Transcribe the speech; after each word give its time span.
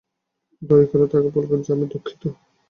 দয়া 0.61 0.85
করে 0.91 1.05
তাকে 1.11 1.29
বলবেন 1.35 1.59
যে 1.61 1.69
আমি 1.75 1.85
দুঃখিত। 1.91 2.23